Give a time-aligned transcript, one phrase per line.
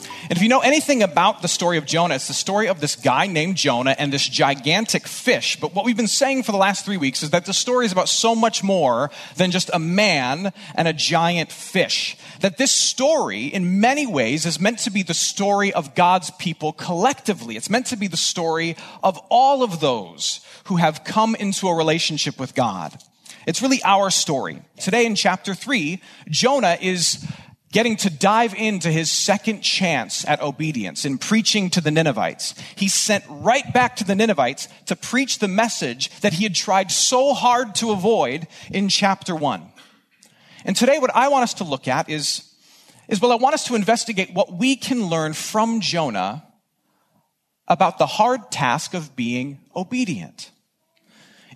[0.00, 2.96] And if you know anything about the story of Jonah, it's the story of this
[2.96, 5.58] guy named Jonah and this gigantic fish.
[5.58, 7.92] But what we've been saying for the last three weeks is that the story is
[7.92, 12.16] about so much more than just a man and a giant fish.
[12.40, 16.72] That this story, in many ways, is meant to be the story of God's people
[16.72, 17.56] collectively.
[17.56, 21.74] It's meant to be the story of all of those who have come into a
[21.74, 22.96] relationship with God.
[23.46, 24.60] It's really our story.
[24.78, 27.26] Today in chapter three, Jonah is
[27.70, 32.54] getting to dive into his second chance at obedience in preaching to the Ninevites.
[32.76, 36.90] He's sent right back to the Ninevites to preach the message that he had tried
[36.90, 39.70] so hard to avoid in chapter one.
[40.64, 42.50] And today what I want us to look at is,
[43.06, 46.44] is well, I want us to investigate what we can learn from Jonah
[47.66, 50.50] about the hard task of being obedient.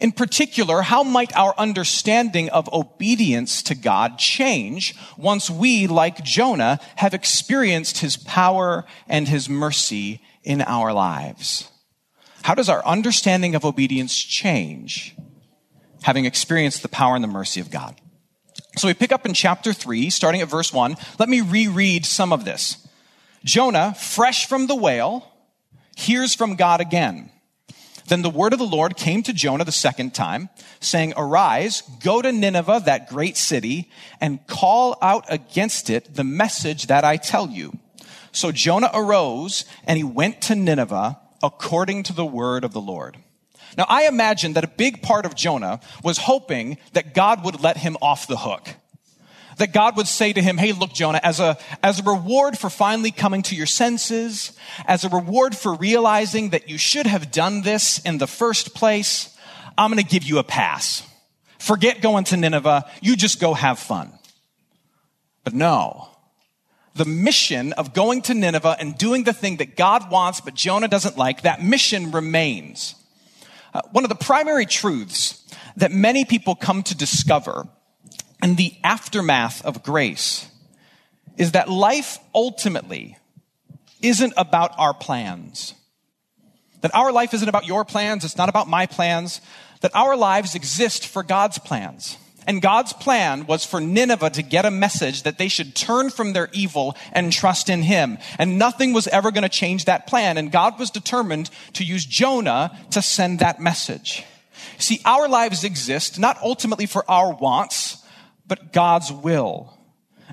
[0.02, 6.80] In particular, how might our understanding of obedience to God change once we, like Jonah,
[6.96, 11.70] have experienced his power and his mercy in our lives?
[12.42, 15.14] How does our understanding of obedience change
[16.02, 17.94] having experienced the power and the mercy of God?
[18.78, 20.96] So we pick up in chapter 3, starting at verse 1.
[21.20, 22.88] Let me reread some of this.
[23.44, 25.32] Jonah, fresh from the whale,
[25.96, 27.30] hears from God again.
[28.08, 30.48] Then the word of the Lord came to Jonah the second time,
[30.80, 33.90] saying, Arise, go to Nineveh, that great city,
[34.20, 37.78] and call out against it the message that I tell you.
[38.32, 43.18] So Jonah arose and he went to Nineveh according to the word of the Lord.
[43.76, 47.76] Now I imagine that a big part of Jonah was hoping that God would let
[47.76, 48.68] him off the hook
[49.58, 52.70] that God would say to him, Hey, look, Jonah, as a, as a reward for
[52.70, 54.52] finally coming to your senses,
[54.86, 59.36] as a reward for realizing that you should have done this in the first place,
[59.76, 61.06] I'm going to give you a pass.
[61.58, 62.90] Forget going to Nineveh.
[63.00, 64.12] You just go have fun.
[65.44, 66.08] But no.
[66.94, 70.88] The mission of going to Nineveh and doing the thing that God wants, but Jonah
[70.88, 72.94] doesn't like, that mission remains.
[73.72, 75.42] Uh, one of the primary truths
[75.76, 77.66] that many people come to discover
[78.42, 80.48] and the aftermath of grace
[81.38, 83.16] is that life ultimately
[84.02, 85.74] isn't about our plans.
[86.80, 89.40] That our life isn't about your plans, it's not about my plans,
[89.80, 92.18] that our lives exist for God's plans.
[92.44, 96.32] And God's plan was for Nineveh to get a message that they should turn from
[96.32, 98.18] their evil and trust in Him.
[98.36, 100.36] And nothing was ever going to change that plan.
[100.36, 104.24] And God was determined to use Jonah to send that message.
[104.78, 108.01] See, our lives exist not ultimately for our wants,
[108.52, 109.72] but God's will.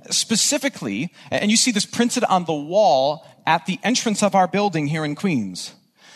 [0.09, 4.87] Specifically, and you see this printed on the wall at the entrance of our building
[4.87, 5.73] here in Queens.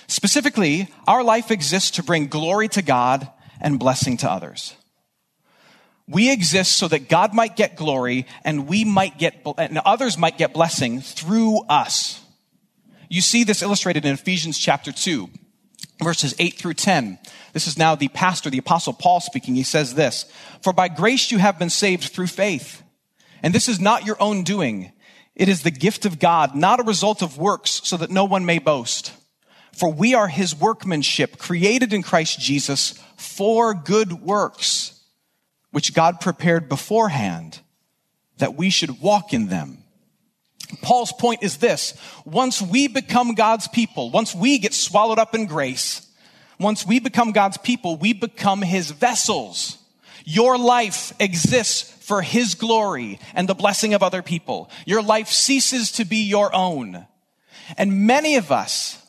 [0.08, 3.32] Specifically, our life exists to bring glory to God
[3.62, 4.76] and blessing to others.
[6.06, 10.38] We exist so that God might get glory and we might get, and others might
[10.38, 12.20] get blessing through us.
[13.08, 15.30] You see this illustrated in Ephesians chapter 2,
[16.04, 17.20] verses 8 through 10.
[17.54, 19.56] This is now the pastor, the apostle Paul speaking.
[19.56, 20.26] He says this,
[20.62, 22.84] for by grace you have been saved through faith.
[23.42, 24.92] And this is not your own doing.
[25.36, 28.46] It is the gift of God, not a result of works so that no one
[28.46, 29.14] may boast.
[29.74, 35.02] For we are his workmanship created in Christ Jesus for good works,
[35.72, 37.60] which God prepared beforehand
[38.38, 39.83] that we should walk in them.
[40.82, 41.94] Paul's point is this.
[42.26, 46.08] Once we become God's people, once we get swallowed up in grace,
[46.60, 49.78] once we become God's people, we become his vessels.
[50.26, 54.70] Your life exists for his glory and the blessing of other people.
[54.86, 57.06] Your life ceases to be your own.
[57.78, 59.06] And many of us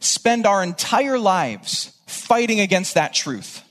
[0.00, 3.62] spend our entire lives fighting against that truth.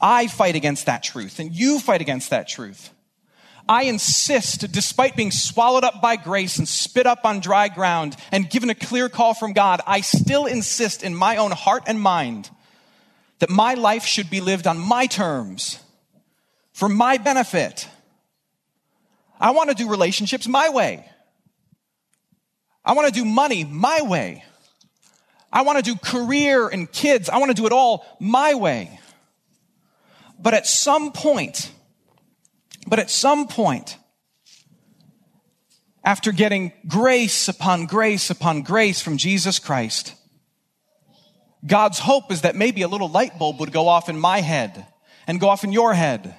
[0.00, 2.90] I fight against that truth and you fight against that truth.
[3.68, 8.48] I insist, despite being swallowed up by grace and spit up on dry ground and
[8.48, 12.50] given a clear call from God, I still insist in my own heart and mind
[13.40, 15.80] that my life should be lived on my terms,
[16.72, 17.88] for my benefit.
[19.40, 21.08] I want to do relationships my way.
[22.84, 24.44] I want to do money my way.
[25.52, 27.28] I want to do career and kids.
[27.28, 29.00] I want to do it all my way.
[30.38, 31.72] But at some point,
[32.86, 33.98] but at some point,
[36.04, 40.14] after getting grace upon grace upon grace from Jesus Christ,
[41.66, 44.86] God's hope is that maybe a little light bulb would go off in my head
[45.26, 46.34] and go off in your head.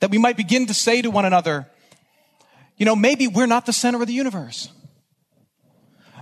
[0.00, 1.68] That we might begin to say to one another,
[2.76, 4.68] you know, maybe we're not the center of the universe.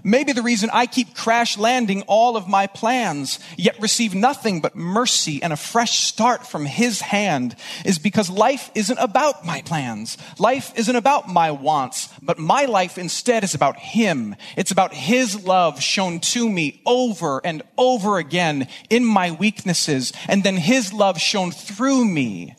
[0.02, 4.76] Maybe the reason I keep crash landing all of my plans, yet receive nothing but
[4.76, 10.16] mercy and a fresh start from His hand, is because life isn't about my plans.
[10.38, 14.36] Life isn't about my wants, but my life instead is about Him.
[14.56, 20.42] It's about His love shown to me over and over again in my weaknesses, and
[20.42, 22.56] then His love shown through me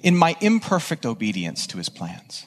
[0.00, 2.46] in my imperfect obedience to His plans.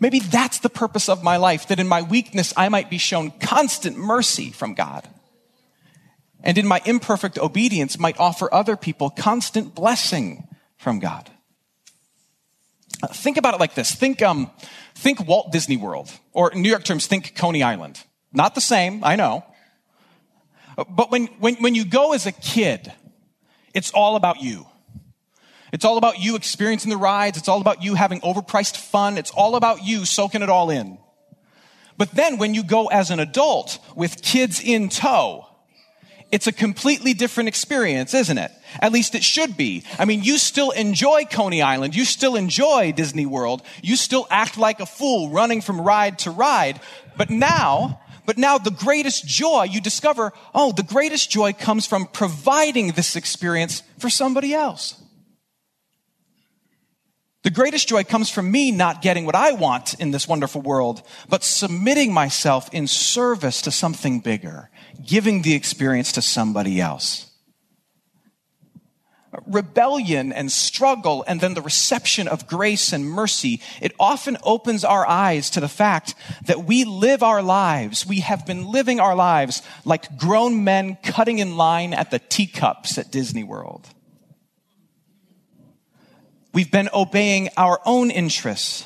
[0.00, 3.30] Maybe that's the purpose of my life, that in my weakness I might be shown
[3.32, 5.06] constant mercy from God.
[6.42, 10.48] And in my imperfect obedience might offer other people constant blessing
[10.78, 11.30] from God.
[13.02, 13.94] Uh, think about it like this.
[13.94, 14.50] Think, um,
[14.94, 18.02] think Walt Disney World, or in New York terms, think Coney Island.
[18.32, 19.44] Not the same, I know.
[20.88, 22.90] But when, when, when you go as a kid,
[23.74, 24.66] it's all about you.
[25.72, 27.38] It's all about you experiencing the rides.
[27.38, 29.18] It's all about you having overpriced fun.
[29.18, 30.98] It's all about you soaking it all in.
[31.96, 35.46] But then when you go as an adult with kids in tow,
[36.32, 38.52] it's a completely different experience, isn't it?
[38.80, 39.84] At least it should be.
[39.98, 41.96] I mean, you still enjoy Coney Island.
[41.96, 43.62] You still enjoy Disney World.
[43.82, 46.80] You still act like a fool running from ride to ride.
[47.16, 52.06] But now, but now the greatest joy you discover, oh, the greatest joy comes from
[52.06, 54.99] providing this experience for somebody else.
[57.42, 61.02] The greatest joy comes from me not getting what I want in this wonderful world,
[61.28, 64.70] but submitting myself in service to something bigger,
[65.06, 67.30] giving the experience to somebody else.
[69.46, 75.06] Rebellion and struggle and then the reception of grace and mercy, it often opens our
[75.06, 76.14] eyes to the fact
[76.44, 81.38] that we live our lives, we have been living our lives like grown men cutting
[81.38, 83.88] in line at the teacups at Disney World.
[86.52, 88.84] We've been obeying our own interests.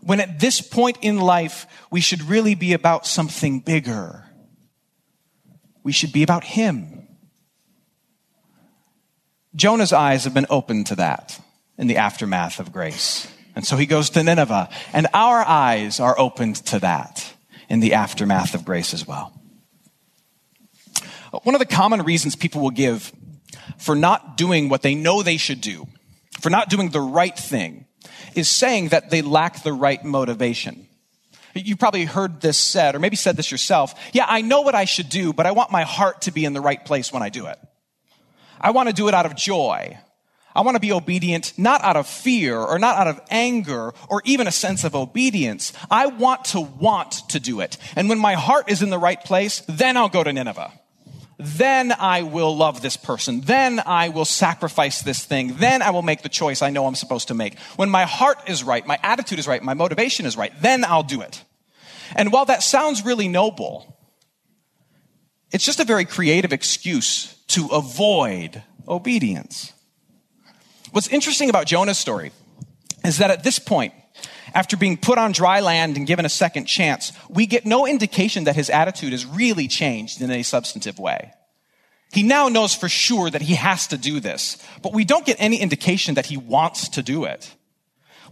[0.00, 4.24] When at this point in life, we should really be about something bigger.
[5.82, 7.08] We should be about Him.
[9.54, 11.40] Jonah's eyes have been opened to that
[11.78, 13.26] in the aftermath of grace.
[13.54, 17.34] And so he goes to Nineveh, and our eyes are opened to that
[17.68, 19.32] in the aftermath of grace as well.
[21.42, 23.12] One of the common reasons people will give
[23.78, 25.88] for not doing what they know they should do
[26.46, 27.86] for not doing the right thing
[28.36, 30.86] is saying that they lack the right motivation.
[31.56, 33.96] You probably heard this said, or maybe said this yourself.
[34.12, 36.52] Yeah, I know what I should do, but I want my heart to be in
[36.52, 37.58] the right place when I do it.
[38.60, 39.98] I want to do it out of joy.
[40.54, 44.22] I want to be obedient not out of fear or not out of anger or
[44.24, 45.72] even a sense of obedience.
[45.90, 47.76] I want to want to do it.
[47.96, 50.72] And when my heart is in the right place, then I'll go to Nineveh
[51.38, 53.42] then I will love this person.
[53.42, 55.56] Then I will sacrifice this thing.
[55.58, 57.58] Then I will make the choice I know I'm supposed to make.
[57.76, 61.02] When my heart is right, my attitude is right, my motivation is right, then I'll
[61.02, 61.44] do it.
[62.14, 63.98] And while that sounds really noble,
[65.52, 69.72] it's just a very creative excuse to avoid obedience.
[70.92, 72.32] What's interesting about Jonah's story
[73.04, 73.92] is that at this point,
[74.56, 78.44] after being put on dry land and given a second chance, we get no indication
[78.44, 81.34] that his attitude has really changed in a substantive way.
[82.10, 85.36] He now knows for sure that he has to do this, but we don't get
[85.38, 87.54] any indication that he wants to do it.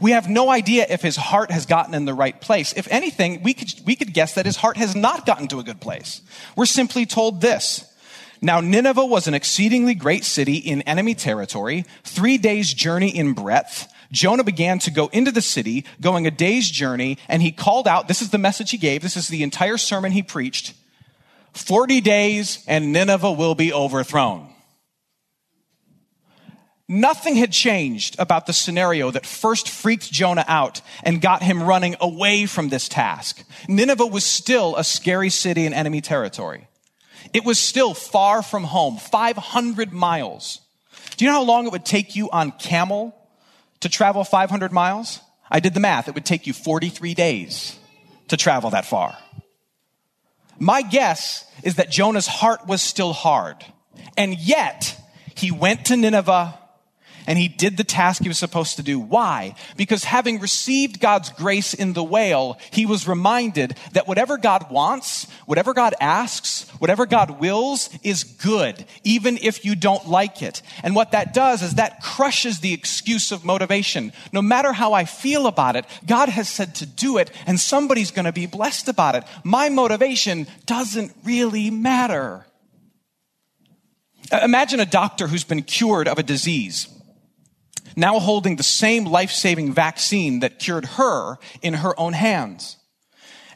[0.01, 2.73] We have no idea if his heart has gotten in the right place.
[2.73, 5.63] If anything, we could, we could guess that his heart has not gotten to a
[5.63, 6.23] good place.
[6.57, 7.85] We're simply told this.
[8.41, 13.91] Now, Nineveh was an exceedingly great city in enemy territory, three days' journey in breadth.
[14.15, 18.09] Jonah began to go into the city, going a day's journey, and he called out,
[18.09, 20.75] this is the message he gave, this is the entire sermon he preached
[21.55, 24.49] 40 days and Nineveh will be overthrown.
[26.87, 31.97] Nothing had changed about the scenario that first freaked Jonah out and got him running
[32.01, 33.43] away from this task.
[33.69, 36.69] Nineveh was still a scary city in enemy territory.
[37.33, 40.61] It was still far from home, 500 miles.
[41.17, 43.17] Do you know how long it would take you on camel
[43.85, 45.21] to travel 500 miles?
[45.51, 46.09] I did the math.
[46.09, 47.79] It would take you 43 days
[48.29, 49.15] to travel that far.
[50.59, 53.57] My guess is that Jonah's heart was still hard.
[54.17, 54.99] And yet,
[55.35, 56.59] he went to Nineveh
[57.27, 58.99] and he did the task he was supposed to do.
[58.99, 59.55] Why?
[59.77, 65.27] Because having received God's grace in the whale, he was reminded that whatever God wants,
[65.47, 70.63] whatever God asks, whatever God wills is good, even if you don't like it.
[70.83, 74.13] And what that does is that crushes the excuse of motivation.
[74.33, 78.11] No matter how I feel about it, God has said to do it, and somebody's
[78.11, 79.25] going to be blessed about it.
[79.43, 82.47] My motivation doesn't really matter.
[84.33, 86.89] Imagine a doctor who's been cured of a disease,
[87.97, 92.77] now holding the same life saving vaccine that cured her in her own hands.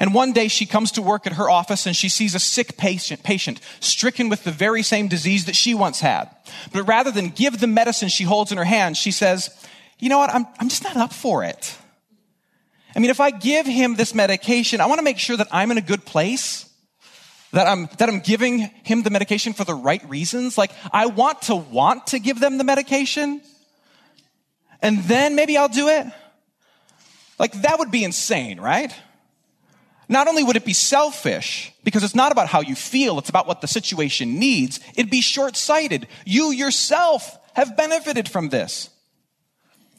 [0.00, 2.76] And one day she comes to work at her office and she sees a sick
[2.76, 6.30] patient, patient stricken with the very same disease that she once had.
[6.73, 9.50] But rather than give the medicine she holds in her hand, she says,
[9.99, 10.33] you know what?
[10.33, 11.76] I'm, I'm just not up for it.
[12.95, 15.71] I mean, if I give him this medication, I want to make sure that I'm
[15.73, 16.68] in a good place
[17.52, 20.59] that I'm, that I'm giving him the medication for the right reasons.
[20.59, 23.40] Like, I want to want to give them the medication,
[24.80, 26.06] and then maybe I'll do it.
[27.38, 28.92] Like, that would be insane, right?
[30.08, 33.47] Not only would it be selfish, because it's not about how you feel, it's about
[33.47, 36.08] what the situation needs, it'd be short sighted.
[36.25, 38.90] You yourself have benefited from this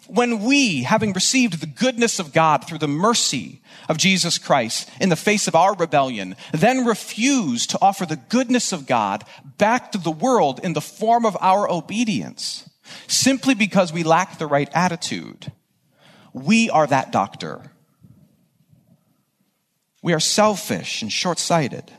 [0.09, 5.09] when we, having received the goodness of God through the mercy of Jesus Christ in
[5.09, 9.23] the face of our rebellion, then refuse to offer the goodness of God
[9.57, 12.68] back to the world in the form of our obedience,
[13.07, 15.51] simply because we lack the right attitude,
[16.33, 17.71] we are that doctor.
[20.01, 21.91] We are selfish and short sighted.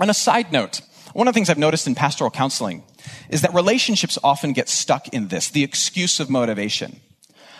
[0.00, 0.80] On a side note,
[1.12, 2.84] one of the things I've noticed in pastoral counseling
[3.28, 7.00] is that relationships often get stuck in this, the excuse of motivation.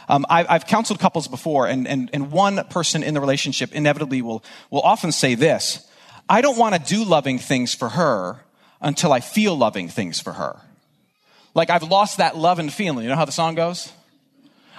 [0.09, 4.23] Um, I, have counseled couples before, and, and, and one person in the relationship inevitably
[4.23, 5.87] will, will often say this
[6.29, 8.41] I don't want to do loving things for her
[8.81, 10.61] until I feel loving things for her.
[11.55, 13.05] Like I've lost that love and feeling.
[13.05, 13.93] You know how the song goes?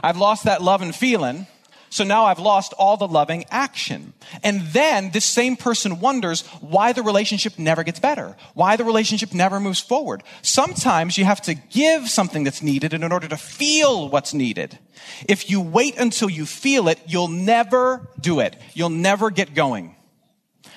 [0.04, 1.48] I've lost that love and feeling
[1.92, 4.14] so now I've lost all the loving action.
[4.44, 9.34] And then this same person wonders why the relationship never gets better, why the relationship
[9.34, 10.24] never moves forward.
[10.42, 14.80] Sometimes you have to give something that's needed in order to feel what's needed.
[15.28, 18.56] If you wait until you feel it, you'll never do it.
[18.74, 19.98] You'll never get going.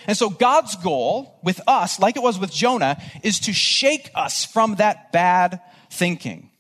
[0.08, 4.44] And so God's goal with us, like it was with Jonah, is to shake us
[4.44, 5.60] from that bad
[5.94, 6.50] thinking.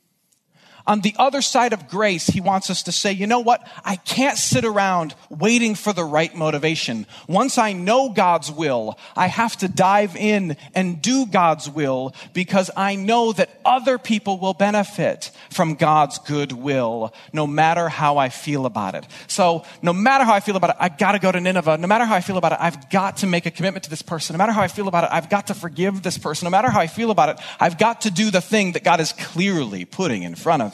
[0.86, 3.66] On the other side of grace, he wants us to say, you know what?
[3.84, 7.06] I can't sit around waiting for the right motivation.
[7.26, 12.70] Once I know God's will, I have to dive in and do God's will because
[12.76, 18.28] I know that other people will benefit from God's good will, no matter how I
[18.28, 19.06] feel about it.
[19.26, 21.78] So, no matter how I feel about it, I've gotta go to Nineveh.
[21.78, 24.02] No matter how I feel about it, I've got to make a commitment to this
[24.02, 24.34] person.
[24.34, 26.44] No matter how I feel about it, I've got to forgive this person.
[26.44, 29.00] No matter how I feel about it, I've got to do the thing that God
[29.00, 30.73] is clearly putting in front of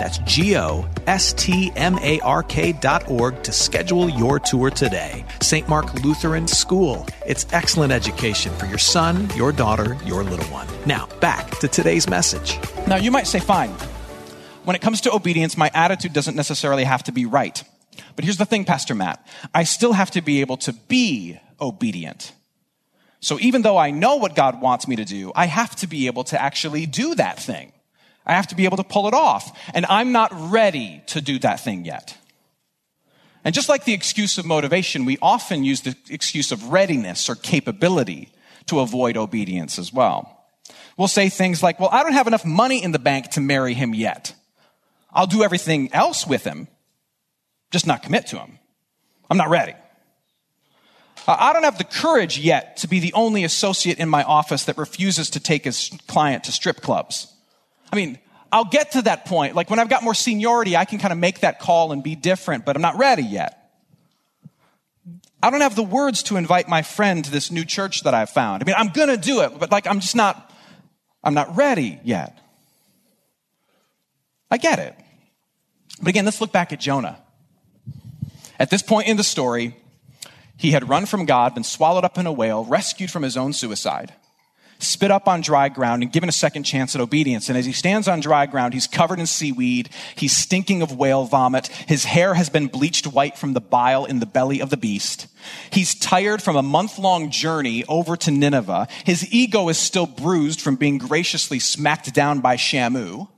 [0.00, 4.70] That's G O S T M A R K dot org to schedule your tour
[4.70, 5.26] today.
[5.42, 5.68] St.
[5.68, 7.06] Mark Lutheran School.
[7.26, 10.66] It's excellent education for your son, your daughter, your little one.
[10.86, 12.58] Now, back to today's message.
[12.86, 13.74] Now, you might say, fine.
[14.64, 17.62] When it comes to obedience, my attitude doesn't necessarily have to be right.
[18.16, 19.26] But here's the thing, Pastor Matt.
[19.54, 22.32] I still have to be able to be obedient.
[23.20, 26.06] So even though I know what God wants me to do, I have to be
[26.06, 27.72] able to actually do that thing.
[28.30, 29.58] I have to be able to pull it off.
[29.74, 32.16] And I'm not ready to do that thing yet.
[33.42, 37.34] And just like the excuse of motivation, we often use the excuse of readiness or
[37.34, 38.30] capability
[38.66, 40.46] to avoid obedience as well.
[40.96, 43.74] We'll say things like, well, I don't have enough money in the bank to marry
[43.74, 44.32] him yet.
[45.12, 46.68] I'll do everything else with him,
[47.72, 48.60] just not commit to him.
[49.28, 49.74] I'm not ready.
[51.26, 54.64] Uh, I don't have the courage yet to be the only associate in my office
[54.66, 57.34] that refuses to take his client to strip clubs.
[57.92, 58.18] I mean,
[58.52, 59.54] I'll get to that point.
[59.54, 62.14] Like when I've got more seniority, I can kind of make that call and be
[62.14, 63.56] different, but I'm not ready yet.
[65.42, 68.30] I don't have the words to invite my friend to this new church that I've
[68.30, 68.62] found.
[68.62, 70.52] I mean, I'm gonna do it, but like I'm just not,
[71.24, 72.38] I'm not ready yet.
[74.50, 74.94] I get it.
[76.00, 77.18] But again, let's look back at Jonah.
[78.58, 79.76] At this point in the story,
[80.56, 83.54] he had run from God, been swallowed up in a whale, rescued from his own
[83.54, 84.12] suicide.
[84.82, 87.48] Spit up on dry ground, and given a second chance at obedience.
[87.48, 89.90] And as he stands on dry ground, he's covered in seaweed.
[90.14, 91.68] He's stinking of whale vomit.
[91.68, 95.26] His hair has been bleached white from the bile in the belly of the beast.
[95.70, 98.88] He's tired from a month long journey over to Nineveh.
[99.04, 103.28] His ego is still bruised from being graciously smacked down by Shamu.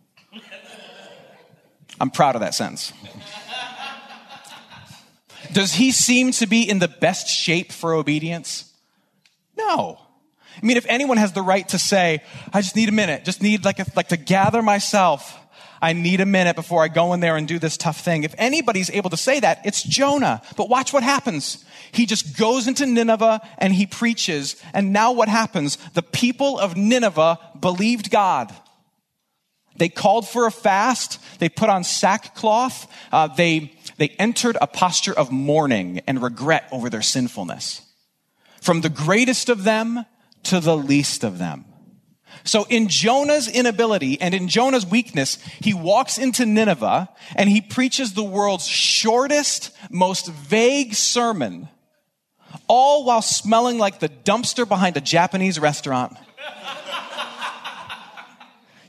[2.00, 2.92] I'm proud of that sentence.
[5.52, 8.72] Does he seem to be in the best shape for obedience?
[9.56, 10.01] No.
[10.61, 13.42] I mean, if anyone has the right to say, I just need a minute, just
[13.42, 15.38] need like, a, like to gather myself.
[15.80, 18.23] I need a minute before I go in there and do this tough thing.
[18.23, 20.40] If anybody's able to say that, it's Jonah.
[20.56, 21.64] But watch what happens.
[21.90, 24.62] He just goes into Nineveh and he preaches.
[24.73, 25.76] And now what happens?
[25.94, 28.54] The people of Nineveh believed God.
[29.76, 31.18] They called for a fast.
[31.40, 32.87] They put on sackcloth.
[33.11, 37.82] Uh, they, they entered a posture of mourning and regret over their sinfulness.
[38.61, 40.06] From the greatest of them
[40.44, 41.64] to the least of them.
[42.44, 48.14] So in Jonah's inability and in Jonah's weakness, he walks into Nineveh and he preaches
[48.14, 51.68] the world's shortest, most vague sermon,
[52.66, 56.16] all while smelling like the dumpster behind a Japanese restaurant.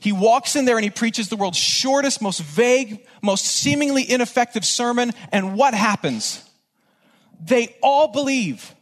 [0.00, 4.64] he walks in there and he preaches the world's shortest, most vague, most seemingly ineffective
[4.64, 5.12] sermon.
[5.30, 6.42] And what happens?
[7.40, 8.74] They all believe.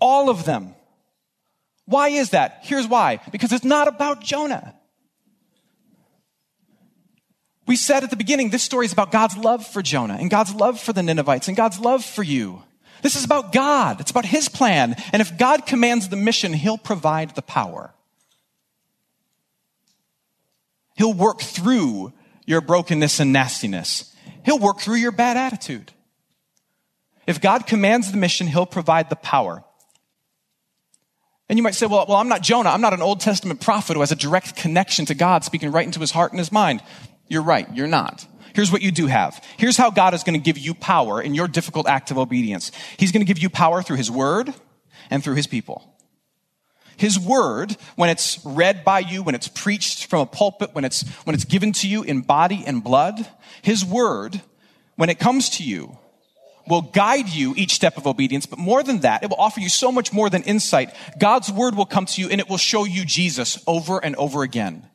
[0.00, 0.74] All of them.
[1.86, 2.60] Why is that?
[2.62, 3.20] Here's why.
[3.30, 4.74] Because it's not about Jonah.
[7.66, 10.54] We said at the beginning, this story is about God's love for Jonah and God's
[10.54, 12.62] love for the Ninevites and God's love for you.
[13.02, 14.00] This is about God.
[14.00, 14.96] It's about His plan.
[15.12, 17.94] And if God commands the mission, He'll provide the power.
[20.96, 22.12] He'll work through
[22.46, 24.14] your brokenness and nastiness.
[24.44, 25.92] He'll work through your bad attitude.
[27.26, 29.64] If God commands the mission, He'll provide the power.
[31.54, 32.70] And you might say, well, well, I'm not Jonah.
[32.70, 35.86] I'm not an Old Testament prophet who has a direct connection to God speaking right
[35.86, 36.82] into his heart and his mind.
[37.28, 37.72] You're right.
[37.72, 38.26] You're not.
[38.56, 39.40] Here's what you do have.
[39.56, 42.72] Here's how God is going to give you power in your difficult act of obedience.
[42.96, 44.52] He's going to give you power through his word
[45.10, 45.94] and through his people.
[46.96, 51.08] His word, when it's read by you, when it's preached from a pulpit, when it's,
[51.22, 53.28] when it's given to you in body and blood,
[53.62, 54.42] his word,
[54.96, 55.98] when it comes to you,
[56.66, 59.68] will guide you each step of obedience, but more than that, it will offer you
[59.68, 60.94] so much more than insight.
[61.18, 64.42] God's word will come to you and it will show you Jesus over and over
[64.42, 64.88] again.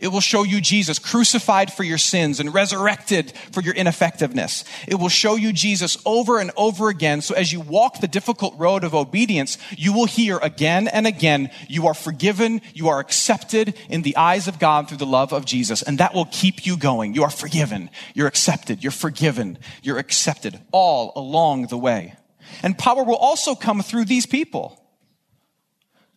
[0.00, 4.64] It will show you Jesus crucified for your sins and resurrected for your ineffectiveness.
[4.86, 7.20] It will show you Jesus over and over again.
[7.20, 11.50] So as you walk the difficult road of obedience, you will hear again and again,
[11.68, 15.44] you are forgiven, you are accepted in the eyes of God through the love of
[15.44, 15.82] Jesus.
[15.82, 17.14] And that will keep you going.
[17.14, 22.14] You are forgiven, you're accepted, you're forgiven, you're accepted all along the way.
[22.62, 24.82] And power will also come through these people.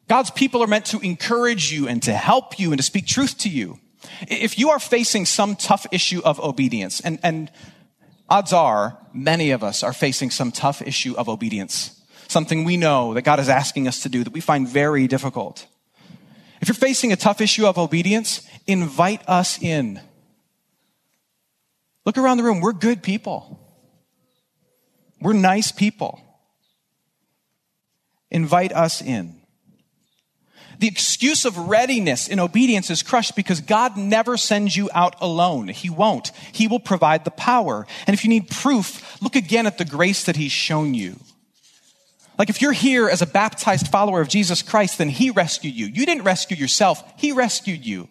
[0.09, 3.37] God's people are meant to encourage you and to help you and to speak truth
[3.39, 3.79] to you.
[4.27, 7.51] If you are facing some tough issue of obedience, and, and
[8.27, 13.13] odds are many of us are facing some tough issue of obedience, something we know
[13.13, 15.67] that God is asking us to do that we find very difficult.
[16.59, 20.01] If you're facing a tough issue of obedience, invite us in.
[22.03, 22.61] Look around the room.
[22.61, 23.59] We're good people.
[25.21, 26.19] We're nice people.
[28.31, 29.38] Invite us in.
[30.79, 35.67] The excuse of readiness in obedience is crushed because God never sends you out alone.
[35.67, 36.31] He won't.
[36.53, 37.85] He will provide the power.
[38.07, 41.19] And if you need proof, look again at the grace that He's shown you.
[42.37, 45.85] Like if you're here as a baptized follower of Jesus Christ, then He rescued you.
[45.87, 47.03] You didn't rescue yourself.
[47.17, 48.07] He rescued you.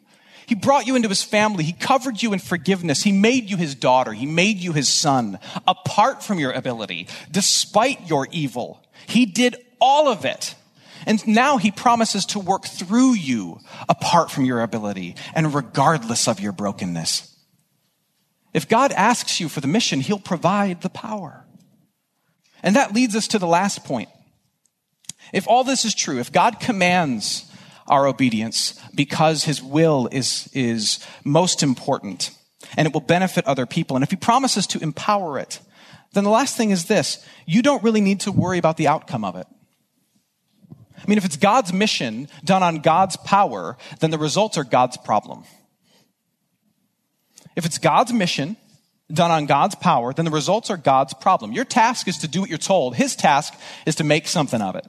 [0.48, 1.62] He brought you into his family.
[1.62, 3.02] He covered you in forgiveness.
[3.02, 4.14] He made you his daughter.
[4.14, 8.82] He made you his son apart from your ability, despite your evil.
[9.06, 10.54] He did all of it.
[11.06, 16.40] And now he promises to work through you apart from your ability and regardless of
[16.40, 17.34] your brokenness.
[18.54, 21.46] If God asks you for the mission, he'll provide the power.
[22.62, 24.08] And that leads us to the last point.
[25.32, 27.44] If all this is true, if God commands
[27.86, 32.30] our obedience because his will is, is most important
[32.76, 35.60] and it will benefit other people, and if he promises to empower it,
[36.12, 39.24] then the last thing is this you don't really need to worry about the outcome
[39.24, 39.46] of it.
[40.98, 44.96] I mean, if it's God's mission done on God's power, then the results are God's
[44.96, 45.44] problem.
[47.56, 48.56] If it's God's mission
[49.12, 51.52] done on God's power, then the results are God's problem.
[51.52, 52.94] Your task is to do what you're told.
[52.94, 53.54] His task
[53.86, 54.86] is to make something of it.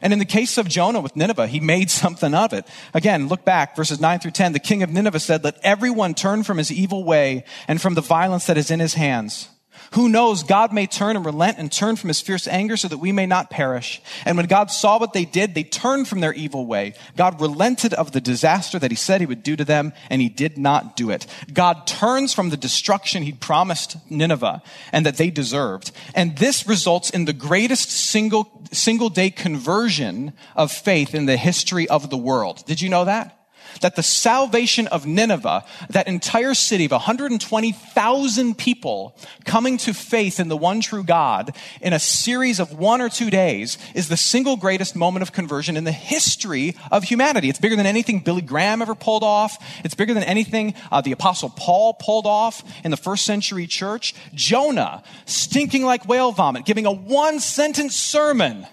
[0.00, 2.66] And in the case of Jonah with Nineveh, he made something of it.
[2.92, 4.52] Again, look back, verses 9 through 10.
[4.52, 8.02] The king of Nineveh said, Let everyone turn from his evil way and from the
[8.02, 9.48] violence that is in his hands.
[9.94, 12.98] Who knows, God may turn and relent and turn from his fierce anger so that
[12.98, 14.02] we may not perish.
[14.24, 16.94] And when God saw what they did, they turned from their evil way.
[17.16, 20.28] God relented of the disaster that he said he would do to them, and he
[20.28, 21.26] did not do it.
[21.52, 25.92] God turns from the destruction he promised Nineveh and that they deserved.
[26.12, 31.88] And this results in the greatest single, single day conversion of faith in the history
[31.88, 32.64] of the world.
[32.66, 33.43] Did you know that?
[33.80, 40.48] That the salvation of Nineveh, that entire city of 120,000 people coming to faith in
[40.48, 44.56] the one true God in a series of one or two days is the single
[44.56, 47.48] greatest moment of conversion in the history of humanity.
[47.48, 49.58] It's bigger than anything Billy Graham ever pulled off.
[49.84, 54.14] It's bigger than anything uh, the apostle Paul pulled off in the first century church.
[54.34, 58.66] Jonah, stinking like whale vomit, giving a one sentence sermon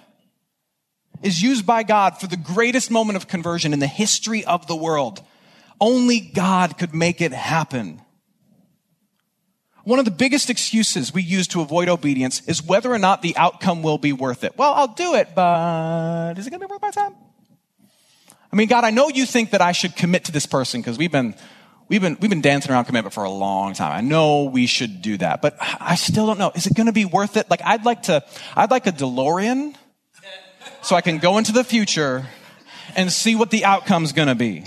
[1.22, 4.76] is used by God for the greatest moment of conversion in the history of the
[4.76, 5.22] world.
[5.80, 8.02] Only God could make it happen.
[9.84, 13.36] One of the biggest excuses we use to avoid obedience is whether or not the
[13.36, 14.56] outcome will be worth it.
[14.58, 17.16] Well, I'll do it, but is it going to be worth my time?
[18.52, 21.00] I mean, God, I know you think that I should commit to this person because
[21.00, 21.34] we've been,
[21.88, 23.92] we've been, we've been dancing around commitment for a long time.
[23.92, 26.52] I know we should do that, but I still don't know.
[26.54, 27.50] Is it going to be worth it?
[27.50, 28.24] Like, I'd like to,
[28.56, 29.74] I'd like a DeLorean
[30.82, 32.26] so I can go into the future
[32.96, 34.66] and see what the outcome's going to be.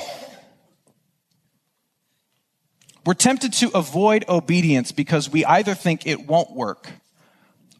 [3.04, 6.90] We're tempted to avoid obedience because we either think it won't work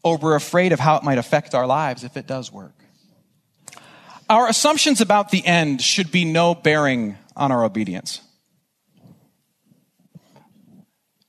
[0.03, 2.75] or we're afraid of how it might affect our lives if it does work.
[4.29, 8.21] Our assumptions about the end should be no bearing on our obedience.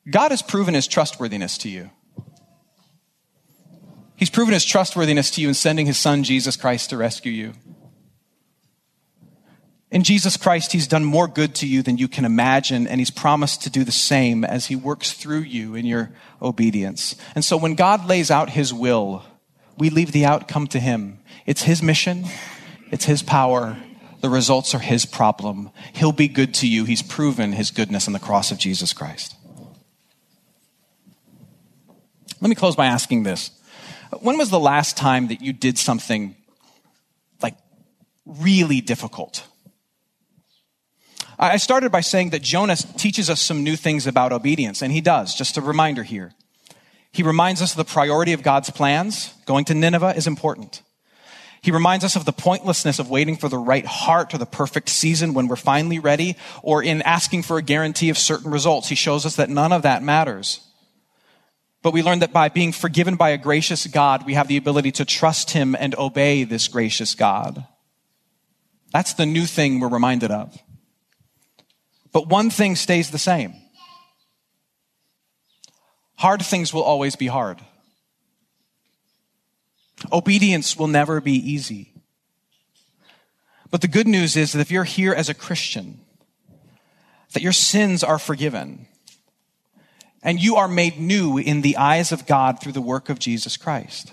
[0.08, 1.90] God has proven his trustworthiness to you.
[4.16, 7.52] He's proven his trustworthiness to you in sending his son, Jesus Christ, to rescue you.
[9.90, 13.10] In Jesus Christ, he's done more good to you than you can imagine, and he's
[13.10, 16.10] promised to do the same as he works through you in your
[16.42, 17.14] obedience.
[17.34, 19.22] And so when God lays out his will,
[19.78, 21.20] we leave the outcome to him.
[21.44, 22.24] It's his mission,
[22.90, 23.76] it's his power,
[24.20, 25.70] the results are his problem.
[25.94, 26.84] He'll be good to you.
[26.84, 29.36] He's proven his goodness on the cross of Jesus Christ.
[32.40, 33.50] Let me close by asking this.
[34.20, 36.36] When was the last time that you did something
[37.42, 37.56] like
[38.24, 39.46] really difficult?
[41.38, 45.02] I started by saying that Jonah teaches us some new things about obedience, and he
[45.02, 45.34] does.
[45.34, 46.32] Just a reminder here.
[47.12, 49.34] He reminds us of the priority of God's plans.
[49.44, 50.82] Going to Nineveh is important.
[51.60, 54.88] He reminds us of the pointlessness of waiting for the right heart or the perfect
[54.88, 58.88] season when we're finally ready, or in asking for a guarantee of certain results.
[58.88, 60.65] He shows us that none of that matters.
[61.86, 64.90] But we learn that by being forgiven by a gracious God, we have the ability
[64.90, 67.64] to trust Him and obey this gracious God.
[68.92, 70.58] That's the new thing we're reminded of.
[72.10, 73.54] But one thing stays the same
[76.16, 77.60] hard things will always be hard.
[80.10, 81.92] Obedience will never be easy.
[83.70, 86.00] But the good news is that if you're here as a Christian,
[87.32, 88.88] that your sins are forgiven
[90.26, 93.56] and you are made new in the eyes of God through the work of Jesus
[93.56, 94.12] Christ.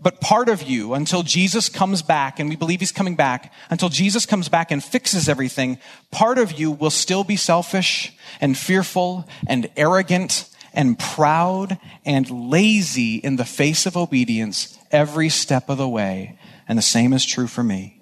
[0.00, 3.90] But part of you, until Jesus comes back, and we believe he's coming back, until
[3.90, 5.78] Jesus comes back and fixes everything,
[6.10, 13.16] part of you will still be selfish and fearful and arrogant and proud and lazy
[13.16, 16.38] in the face of obedience every step of the way.
[16.66, 18.00] And the same is true for me.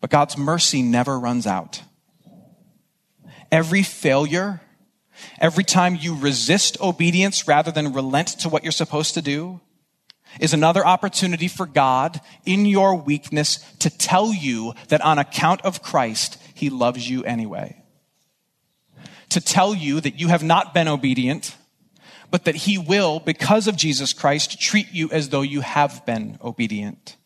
[0.00, 1.82] But God's mercy never runs out.
[3.52, 4.60] Every failure,
[5.40, 9.60] every time you resist obedience rather than relent to what you're supposed to do,
[10.38, 15.82] is another opportunity for God in your weakness to tell you that on account of
[15.82, 17.82] Christ, He loves you anyway.
[19.30, 21.56] To tell you that you have not been obedient,
[22.30, 26.38] but that He will, because of Jesus Christ, treat you as though you have been
[26.42, 27.16] obedient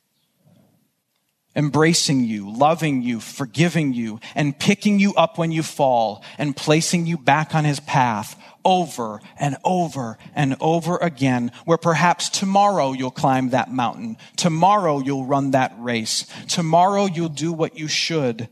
[1.56, 7.06] embracing you, loving you, forgiving you, and picking you up when you fall and placing
[7.06, 13.10] you back on his path over and over and over again, where perhaps tomorrow you'll
[13.10, 14.16] climb that mountain.
[14.36, 16.26] Tomorrow you'll run that race.
[16.48, 18.48] Tomorrow you'll do what you should,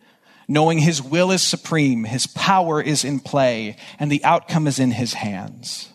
[0.47, 4.91] knowing his will is supreme, his power is in play, and the outcome is in
[4.91, 5.89] his hands.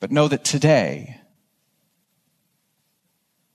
[0.00, 1.17] But know that today,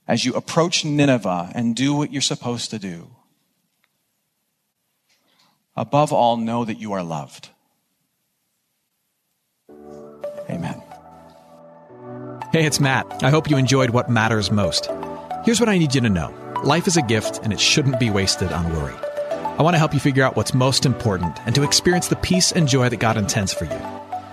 [0.06, 3.10] as you approach Nineveh and do what you're supposed to do.
[5.76, 7.48] Above all, know that you are loved.
[10.48, 10.80] Amen.
[12.52, 13.24] Hey, it's Matt.
[13.24, 14.88] I hope you enjoyed what matters most.
[15.44, 18.10] Here's what I need you to know life is a gift, and it shouldn't be
[18.10, 18.94] wasted on worry.
[19.58, 22.52] I want to help you figure out what's most important and to experience the peace
[22.52, 23.93] and joy that God intends for you.